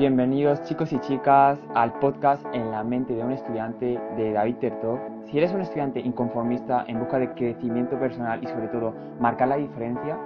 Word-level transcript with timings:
Bienvenidos 0.00 0.62
chicos 0.64 0.94
y 0.94 1.00
chicas 1.00 1.58
al 1.74 1.92
podcast 1.98 2.42
En 2.54 2.70
la 2.70 2.82
mente 2.82 3.12
de 3.12 3.22
un 3.22 3.32
estudiante 3.32 4.00
de 4.16 4.32
David 4.32 4.54
Tertov. 4.54 4.98
Si 5.30 5.36
eres 5.36 5.52
un 5.52 5.60
estudiante 5.60 6.00
inconformista 6.00 6.86
en 6.88 7.00
busca 7.00 7.18
de 7.18 7.28
crecimiento 7.34 8.00
personal 8.00 8.42
y 8.42 8.46
sobre 8.46 8.68
todo 8.68 8.94
marcar 9.20 9.48
la 9.48 9.58
diferencia, 9.58 10.18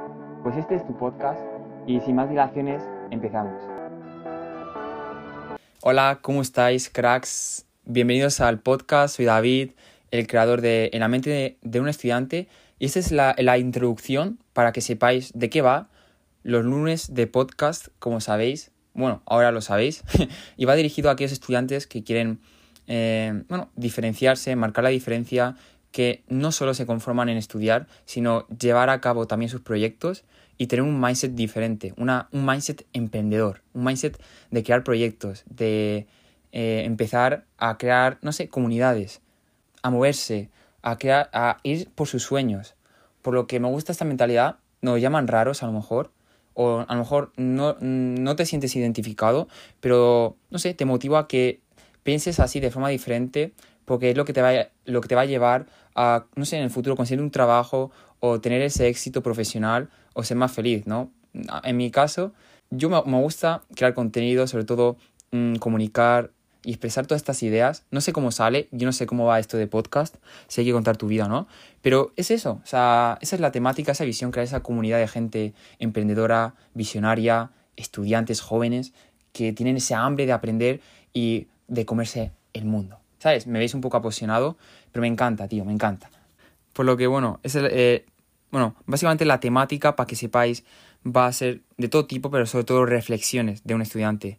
pues 0.45 0.57
este 0.57 0.77
es 0.77 0.87
tu 0.87 0.97
podcast 0.97 1.41
y 1.89 1.99
sin 2.03 2.15
más 2.15 2.31
dilaciones 2.31 2.85
empezamos. 3.11 3.61
Hola, 5.83 6.21
¿cómo 6.23 6.41
estáis 6.41 6.89
cracks? 6.89 7.67
Bienvenidos 7.85 8.41
al 8.41 8.61
podcast, 8.61 9.17
soy 9.17 9.25
David, 9.25 9.73
el 10.13 10.29
creador 10.29 10.61
de 10.61 10.91
En 10.93 11.01
la 11.01 11.09
mente 11.09 11.59
de, 11.61 11.81
un 11.81 11.89
estudiante 11.89 12.47
y 12.79 12.85
esta 12.85 13.01
es 13.01 13.11
la 13.11 13.59
introducción 13.59 14.39
para 14.53 14.71
que 14.71 14.81
sepáis 14.81 15.33
de 15.35 15.51
qué 15.51 15.63
va 15.63 15.89
los 16.45 16.65
lunes 16.65 17.13
de 17.13 17.27
podcast, 17.27 17.89
como 17.99 18.21
sabéis 18.21 18.71
bueno, 18.95 19.23
ahora 19.27 19.51
lo 19.51 19.61
sabéis, 19.61 20.03
y 20.57 20.65
va 20.65 20.75
dirigido 20.75 21.11
a 21.11 21.13
aquellos 21.13 21.33
estudiantes 21.33 21.87
que 21.87 22.03
quieren, 22.03 22.41
eh, 22.87 23.43
bueno, 23.49 23.71
diferenciarse, 23.77 24.57
marcar 24.57 24.85
la 24.85 24.91
diferencia, 24.91 25.57
que 25.91 26.25
no 26.29 26.51
solo 26.51 26.75
se 26.75 26.87
conforman 26.87 27.29
en 27.29 27.37
estudiar, 27.37 27.87
sino 28.05 28.49
llevar 28.49 28.91
a 28.91 29.01
cabo 29.01 29.27
también 29.27 29.49
sus 29.49 29.61
proyectos 29.61 30.25
y 30.59 30.67
tener 30.67 30.83
un 30.83 31.01
mindset 31.01 31.35
diferente, 31.35 31.95
una, 31.97 32.29
un 32.33 32.45
mindset 32.45 32.85
emprendedor, 32.93 33.63
un 33.75 33.85
mindset 33.85 34.21
de 34.51 34.63
crear 34.65 34.83
proyectos, 34.83 35.45
de 35.47 36.09
eh, 36.53 36.83
empezar 36.85 37.45
a 37.59 37.79
crear, 37.79 38.19
no 38.23 38.33
sé, 38.33 38.49
comunidades, 38.49 39.21
a 39.83 39.91
moverse, 39.91 40.51
a, 40.83 40.99
crear, 40.99 41.31
a 41.33 41.59
ir 41.63 41.89
por 41.91 42.09
sus 42.09 42.23
sueños. 42.23 42.75
Por 43.23 43.35
lo 43.35 43.47
que 43.47 43.61
me 43.61 43.69
gusta 43.69 43.93
esta 43.93 44.05
mentalidad, 44.05 44.59
nos 44.81 45.01
llaman 45.01 45.29
raros 45.29 45.63
a 45.63 45.67
lo 45.67 45.73
mejor, 45.73 46.11
o 46.55 46.85
a 46.87 46.95
lo 46.95 47.01
mejor 47.01 47.33
no, 47.37 47.77
no 47.81 48.37
te 48.37 48.47
sientes 48.47 48.75
identificado, 48.77 49.49
pero 49.81 50.37
no 50.51 50.59
sé, 50.59 50.75
te 50.75 50.85
motiva 50.85 51.21
a 51.21 51.29
que 51.29 51.61
pienses 52.03 52.41
así 52.41 52.61
de 52.61 52.71
forma 52.71 52.89
diferente 52.89 53.53
porque 53.85 54.11
es 54.11 54.17
lo 54.17 54.25
que 54.25 54.33
te 54.33 54.43
va, 54.43 54.53
lo 54.85 55.01
que 55.01 55.09
te 55.09 55.15
va 55.15 55.23
a 55.23 55.27
llevar 55.27 55.67
a, 55.95 56.27
no 56.35 56.45
sé, 56.45 56.57
en 56.57 56.63
el 56.65 56.71
futuro 56.71 56.97
conseguir 56.97 57.23
un 57.23 57.31
trabajo 57.31 57.91
o 58.21 58.41
tener 58.41 58.63
ese 58.63 58.89
éxito 58.89 59.23
profesional 59.23 59.91
o 60.15 60.23
ser 60.23 60.37
más 60.37 60.53
feliz, 60.53 60.87
¿no? 60.87 61.11
En 61.65 61.77
mi 61.77 61.91
caso, 61.91 62.33
yo 62.71 62.89
me, 62.89 63.03
me 63.05 63.21
gusta 63.21 63.63
crear 63.75 63.93
contenido, 63.95 64.47
sobre 64.47 64.65
todo 64.65 64.97
mm, 65.33 65.57
comunicar, 65.57 66.31
y 66.65 66.71
expresar 66.71 67.07
todas 67.07 67.21
estas 67.21 67.43
ideas. 67.43 67.85
No 67.91 68.01
sé 68.01 68.13
cómo 68.13 68.33
sale, 68.33 68.69
yo 68.73 68.87
no 68.87 68.93
sé 68.93 69.07
cómo 69.07 69.27
va 69.27 69.39
esto 69.39 69.57
de 69.57 69.67
podcast, 69.67 70.17
si 70.49 70.61
hay 70.61 70.67
que 70.67 70.73
contar 70.73 70.97
tu 70.97 71.07
vida, 71.07 71.29
¿no? 71.29 71.47
Pero 71.83 72.13
es 72.17 72.31
eso, 72.31 72.61
o 72.63 72.67
sea, 72.67 73.19
esa 73.21 73.37
es 73.37 73.41
la 73.41 73.53
temática, 73.53 73.93
esa 73.93 74.05
visión, 74.05 74.31
crear 74.31 74.45
esa 74.45 74.61
comunidad 74.61 74.99
de 74.99 75.09
gente 75.09 75.55
emprendedora, 75.79 76.55
visionaria, 76.75 77.51
estudiantes 77.77 78.41
jóvenes 78.41 78.93
que 79.33 79.53
tienen 79.53 79.77
ese 79.77 79.95
hambre 79.95 80.27
de 80.27 80.33
aprender 80.33 80.81
y 81.13 81.49
de 81.69 81.85
comerse 81.85 82.33
el 82.53 82.65
mundo. 82.65 82.99
¿Sabes? 83.19 83.47
Me 83.47 83.59
veis 83.59 83.75
un 83.75 83.81
poco 83.81 83.97
apasionado, 83.97 84.57
pero 84.93 85.03
me 85.03 85.09
encanta, 85.09 85.49
tío, 85.49 85.65
me 85.65 85.73
encanta. 85.73 86.11
Por 86.73 86.85
lo 86.85 86.97
que, 86.97 87.07
bueno, 87.07 87.41
es 87.43 87.55
el, 87.55 87.69
eh, 87.71 88.05
bueno, 88.51 88.77
básicamente 88.87 89.25
la 89.25 89.41
temática, 89.41 89.97
para 89.97 90.07
que 90.07 90.15
sepáis, 90.15 90.65
va 91.05 91.27
a 91.27 91.33
ser 91.33 91.63
de 91.77 91.89
todo 91.89 92.07
tipo, 92.07 92.31
pero 92.31 92.47
sobre 92.47 92.65
todo 92.65 92.87
reflexiones 92.87 93.65
de 93.65 93.75
un 93.75 93.83
estudiante. 93.83 94.39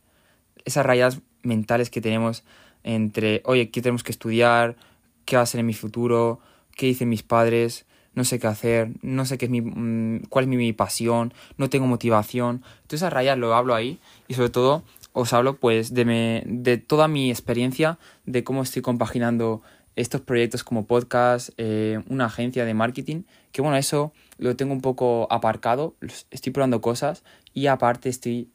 Esas 0.66 0.86
rayas 0.86 1.22
mentales 1.46 1.90
que 1.90 2.02
tenemos 2.02 2.44
entre, 2.84 3.42
oye, 3.46 3.70
¿qué 3.72 3.82
tenemos 3.82 4.04
que 4.04 4.12
estudiar? 4.12 4.76
¿Qué 5.26 5.36
va 5.36 5.42
a 5.42 5.46
ser 5.46 5.60
en 5.60 5.66
mi 5.66 5.74
futuro? 5.74 6.40
¿Qué 6.76 6.86
dicen 6.86 7.10
mis 7.10 7.24
padres? 7.24 7.86
No 8.14 8.24
sé 8.24 8.40
qué 8.40 8.48
hacer, 8.48 8.92
no 9.02 9.26
sé 9.26 9.38
qué 9.38 9.46
es 9.46 9.52
mi, 9.52 9.62
mm, 9.62 10.26
cuál 10.30 10.46
es 10.46 10.50
mi, 10.50 10.72
pasión, 10.74 11.34
no 11.58 11.70
tengo 11.70 11.88
motivación. 11.88 12.64
Entonces 12.84 13.04
a 13.04 13.10
rayas 13.10 13.38
lo 13.38 13.54
hablo 13.54 13.76
ahí 13.76 14.00
y 14.28 14.36
sobre 14.36 14.50
todo 14.50 14.84
os 15.12 15.34
hablo 15.34 15.58
pues 15.58 15.94
de, 15.94 16.06
me, 16.06 16.44
de 16.46 16.78
toda 16.78 17.08
mi 17.08 17.30
experiencia, 17.30 17.98
de 18.26 18.44
cómo 18.44 18.62
estoy 18.62 18.82
compaginando 18.82 19.62
estos 19.96 20.22
proyectos 20.22 20.64
como 20.64 20.86
podcast, 20.86 21.50
eh, 21.58 22.02
una 22.08 22.26
agencia 22.26 22.66
de 22.66 22.74
marketing, 22.74 23.24
que 23.52 23.62
bueno, 23.62 23.78
eso 23.78 24.14
lo 24.38 24.56
tengo 24.56 24.74
un 24.74 24.82
poco 24.82 25.28
aparcado, 25.32 25.96
estoy 26.32 26.52
probando 26.52 26.82
cosas 26.82 27.24
y 27.54 27.68
aparte 27.68 28.10
estoy 28.10 28.50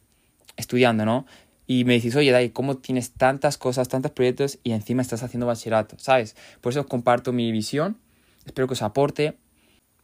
estudiando, 0.57 1.05
¿no? 1.05 1.27
Y 1.71 1.85
me 1.85 1.95
dices, 1.95 2.17
oye, 2.17 2.33
Dai, 2.33 2.51
¿cómo 2.51 2.79
tienes 2.79 3.13
tantas 3.13 3.57
cosas, 3.57 3.87
tantos 3.87 4.11
proyectos 4.11 4.59
y 4.65 4.73
encima 4.73 5.03
estás 5.03 5.23
haciendo 5.23 5.47
bachillerato? 5.47 5.95
¿Sabes? 6.01 6.35
Por 6.61 6.73
eso 6.73 6.85
comparto 6.85 7.33
mi 7.33 7.53
visión, 7.53 7.97
espero 8.45 8.67
que 8.67 8.73
os 8.73 8.83
aporte. 8.83 9.39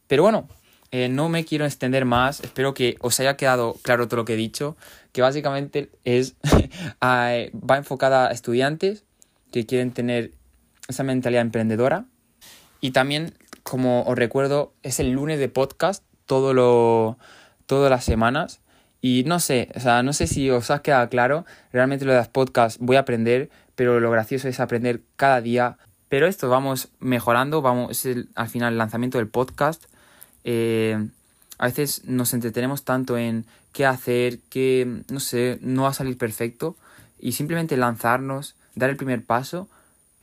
Pero 0.07 0.23
bueno, 0.23 0.47
eh, 0.91 1.09
no 1.09 1.27
me 1.27 1.43
quiero 1.43 1.65
extender 1.65 2.05
más, 2.05 2.39
espero 2.39 2.73
que 2.73 2.95
os 3.01 3.19
haya 3.19 3.35
quedado 3.35 3.75
claro 3.81 4.07
todo 4.07 4.15
lo 4.15 4.23
que 4.23 4.35
he 4.35 4.37
dicho, 4.37 4.77
que 5.11 5.21
básicamente 5.21 5.91
es, 6.05 6.37
va 7.03 7.75
enfocada 7.75 8.29
a 8.29 8.31
estudiantes 8.31 9.03
que 9.51 9.65
quieren 9.65 9.91
tener 9.91 10.31
esa 10.87 11.03
mentalidad 11.03 11.41
emprendedora. 11.41 12.05
Y 12.79 12.91
también, 12.91 13.33
como 13.63 14.03
os 14.03 14.17
recuerdo, 14.17 14.71
es 14.83 15.01
el 15.01 15.11
lunes 15.11 15.37
de 15.37 15.49
podcast, 15.49 16.05
todas 16.27 16.55
las 17.67 18.05
semanas. 18.05 18.61
Y 19.01 19.23
no 19.25 19.39
sé, 19.39 19.69
o 19.75 19.79
sea, 19.79 20.03
no 20.03 20.13
sé 20.13 20.27
si 20.27 20.49
os 20.49 20.71
ha 20.71 20.81
quedado 20.81 21.09
claro, 21.09 21.45
realmente 21.71 22.05
lo 22.05 22.11
de 22.11 22.17
las 22.17 22.29
podcasts 22.29 22.79
voy 22.81 22.95
a 22.95 23.01
aprender, 23.01 23.49
pero 23.75 23.99
lo 23.99 24.09
gracioso 24.09 24.47
es 24.47 24.59
aprender 24.59 25.01
cada 25.15 25.41
día. 25.41 25.77
Pero 26.09 26.25
esto 26.25 26.49
vamos 26.49 26.89
mejorando, 26.99 27.61
vamos, 27.61 28.05
es 28.05 28.25
al 28.35 28.49
final 28.49 28.73
el 28.73 28.79
lanzamiento 28.79 29.17
del 29.17 29.27
podcast. 29.27 29.85
Eh, 30.43 31.07
a 31.57 31.65
veces 31.65 32.05
nos 32.05 32.33
entretenemos 32.33 32.83
tanto 32.83 33.17
en 33.17 33.45
qué 33.73 33.85
hacer, 33.85 34.39
que, 34.49 35.03
no 35.09 35.19
sé, 35.19 35.59
no 35.61 35.83
va 35.83 35.89
a 35.89 35.93
salir 35.93 36.17
perfecto. 36.17 36.75
Y 37.19 37.33
simplemente 37.33 37.77
lanzarnos, 37.77 38.55
dar 38.75 38.89
el 38.89 38.97
primer 38.97 39.23
paso, 39.23 39.67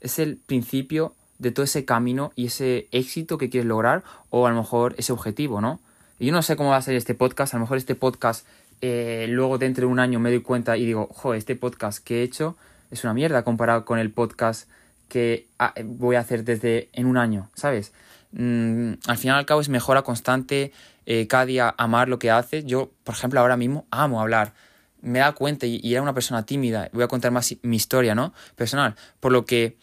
es 0.01 0.19
el 0.19 0.37
principio 0.37 1.15
de 1.39 1.51
todo 1.51 1.65
ese 1.65 1.85
camino 1.85 2.33
y 2.37 2.47
ese 2.47 2.89
éxito 2.93 3.39
que 3.39 3.51
quieres 3.51 3.67
lograr 3.67 4.05
o 4.31 4.47
a 4.47 4.51
lo 4.51 4.57
mejor 4.57 4.95
ese 4.99 5.13
objetivo, 5.13 5.61
¿no? 5.61 5.81
Yo 6.21 6.33
no 6.33 6.43
sé 6.43 6.57
cómo 6.57 6.71
va 6.71 6.77
a 6.77 6.83
ser 6.83 6.95
este 6.95 7.15
podcast, 7.15 7.55
a 7.55 7.57
lo 7.57 7.63
mejor 7.63 7.77
este 7.77 7.95
podcast 7.95 8.47
eh, 8.81 9.27
luego 9.29 9.59
dentro 9.59 9.87
de 9.87 9.93
un 9.93 9.99
año 9.99 10.21
me 10.21 10.31
doy 10.31 10.43
cuenta 10.43 10.77
y 10.77 10.85
digo, 10.85 11.09
joder, 11.13 11.39
este 11.39 11.57
podcast 11.57 12.05
que 12.05 12.21
he 12.21 12.23
hecho 12.23 12.57
es 12.91 13.05
una 13.05 13.15
mierda 13.15 13.43
comparado 13.45 13.85
con 13.85 13.99
el 13.99 14.11
podcast 14.11 14.69
que 15.09 15.47
ah, 15.59 15.75
voy 15.85 16.17
a 16.17 16.21
hacer 16.21 16.45
desde 16.45 16.89
en 16.93 17.07
un 17.07 17.17
año, 17.17 17.51
¿sabes? 17.55 17.93
Mm, 18.33 18.95
al 19.07 19.17
final 19.17 19.39
al 19.39 19.47
cabo 19.47 19.61
es 19.61 19.69
mejora 19.69 20.03
constante, 20.03 20.73
eh, 21.07 21.27
cada 21.29 21.47
día 21.47 21.75
amar 21.79 22.09
lo 22.09 22.19
que 22.19 22.31
haces. 22.31 22.65
Yo, 22.67 22.91
por 23.05 23.15
ejemplo, 23.15 23.41
ahora 23.41 23.57
mismo 23.57 23.87
amo 23.91 24.21
hablar. 24.21 24.55
Me 25.03 25.21
da 25.21 25.33
cuenta 25.33 25.67
y, 25.67 25.81
era 25.93 26.03
una 26.03 26.15
persona 26.15 26.45
tímida. 26.47 26.89
Voy 26.93 27.05
a 27.05 27.09
contar 27.09 27.31
más 27.31 27.55
mi 27.63 27.77
historia, 27.77 28.15
¿no? 28.15 28.33
Personal. 28.57 28.97
Por 29.21 29.33
lo 29.33 29.45
que, 29.45 29.77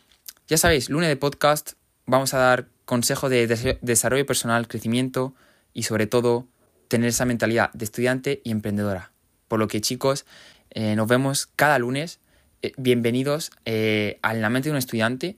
ya 0.47 0.57
sabéis, 0.57 0.90
lunes 0.90 1.09
de 1.09 1.16
podcast 1.16 1.74
vamos 2.06 2.34
a 2.34 2.40
dar 2.40 2.68
consejo 2.85 3.30
de 3.30 3.47
desarrollo 3.81 4.25
personal, 4.25 4.68
crecimiento 4.68 5.34
y 5.74 5.84
sobre 5.84 6.07
todo 6.07 6.47
tener 6.91 7.07
esa 7.07 7.24
mentalidad 7.24 7.72
de 7.72 7.85
estudiante 7.85 8.41
y 8.44 8.52
emprendedora. 8.52 9.13
Por 9.47 9.59
lo 9.59 9.69
que 9.69 9.79
chicos, 9.79 10.25
eh, 10.72 10.97
nos 10.97 11.07
vemos 11.07 11.47
cada 11.56 11.79
lunes. 11.79 12.19
Eh, 12.62 12.74
bienvenidos 12.75 13.52
eh, 13.63 14.19
a 14.22 14.34
la 14.34 14.50
mente 14.50 14.68
de 14.68 14.72
un 14.74 14.78
estudiante. 14.78 15.38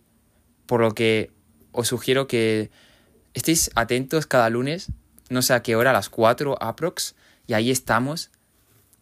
Por 0.65 0.81
lo 0.81 0.95
que 0.95 1.29
os 1.71 1.87
sugiero 1.87 2.25
que 2.25 2.71
estéis 3.35 3.69
atentos 3.75 4.25
cada 4.25 4.49
lunes, 4.49 4.87
no 5.29 5.43
sé 5.43 5.53
a 5.53 5.61
qué 5.61 5.75
hora, 5.75 5.91
a 5.91 5.93
las 5.93 6.09
4 6.09 6.57
aprox. 6.59 7.13
Y 7.45 7.53
ahí 7.53 7.69
estamos. 7.69 8.31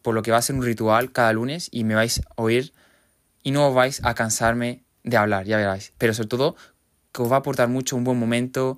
Por 0.01 0.13
lo 0.13 0.21
que 0.21 0.31
va 0.31 0.37
a 0.37 0.41
ser 0.41 0.57
un 0.57 0.63
ritual 0.63 1.13
cada 1.13 1.31
lunes 1.31 1.69
y 1.71 1.85
me 1.85 1.95
vais 1.95 2.19
a 2.19 2.41
oír 2.41 2.73
y 3.43 3.51
no 3.51 3.73
vais 3.73 4.03
a 4.03 4.13
cansarme 4.13 4.83
de 5.05 5.15
hablar, 5.15 5.45
ya 5.45 5.55
veráis. 5.55 5.93
Pero 5.97 6.13
sobre 6.13 6.27
todo 6.27 6.57
que 7.13 7.21
os 7.21 7.31
va 7.31 7.37
a 7.37 7.39
aportar 7.39 7.69
mucho 7.69 7.95
un 7.95 8.03
buen 8.03 8.19
momento 8.19 8.77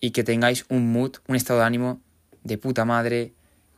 y 0.00 0.10
que 0.10 0.24
tengáis 0.24 0.64
un 0.68 0.92
mood, 0.92 1.18
un 1.28 1.36
estado 1.36 1.60
de 1.60 1.66
ánimo 1.66 2.00
de 2.44 2.58
puta 2.58 2.84
madre 2.84 3.32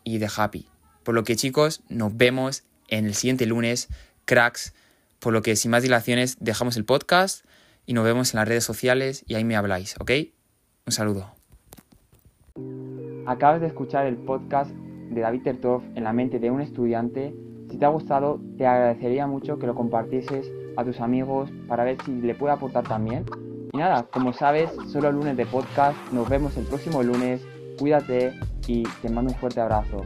y 0.04 0.18
de 0.18 0.28
happy. 0.34 0.68
Por 1.02 1.14
lo 1.14 1.24
que 1.24 1.36
chicos, 1.36 1.82
nos 1.88 2.16
vemos 2.16 2.64
en 2.88 3.06
el 3.06 3.14
siguiente 3.14 3.46
lunes, 3.46 3.88
cracks. 4.24 4.74
Por 5.18 5.32
lo 5.32 5.42
que 5.42 5.56
sin 5.56 5.70
más 5.70 5.82
dilaciones 5.82 6.36
dejamos 6.40 6.76
el 6.76 6.84
podcast 6.84 7.44
y 7.86 7.94
nos 7.94 8.04
vemos 8.04 8.34
en 8.34 8.40
las 8.40 8.48
redes 8.48 8.64
sociales 8.64 9.24
y 9.26 9.34
ahí 9.34 9.44
me 9.44 9.56
habláis, 9.56 9.96
¿ok? 10.00 10.10
Un 10.86 10.92
saludo. 10.92 11.30
Acabas 13.26 13.60
de 13.60 13.68
escuchar 13.68 14.06
el 14.06 14.16
podcast 14.16 14.70
de 14.70 15.20
David 15.20 15.42
Tertov 15.42 15.82
en 15.94 16.04
la 16.04 16.12
mente 16.12 16.38
de 16.38 16.50
un 16.50 16.60
estudiante. 16.60 17.34
Si 17.70 17.78
te 17.78 17.84
ha 17.84 17.88
gustado, 17.88 18.40
te 18.58 18.66
agradecería 18.66 19.26
mucho 19.26 19.58
que 19.58 19.66
lo 19.66 19.74
compartieses 19.74 20.50
a 20.76 20.84
tus 20.84 21.00
amigos 21.00 21.50
para 21.68 21.84
ver 21.84 21.96
si 22.04 22.12
le 22.12 22.34
puede 22.34 22.52
aportar 22.52 22.84
también. 22.86 23.24
Y 23.72 23.78
nada, 23.78 24.04
como 24.04 24.32
sabes, 24.32 24.70
solo 24.92 25.10
lunes 25.10 25.36
de 25.36 25.46
podcast. 25.46 25.96
Nos 26.12 26.28
vemos 26.28 26.56
el 26.56 26.64
próximo 26.64 27.02
lunes. 27.02 27.40
Cuídate 27.78 28.38
y 28.66 28.82
te 29.02 29.08
mando 29.08 29.32
un 29.32 29.38
fuerte 29.38 29.60
abrazo. 29.60 30.04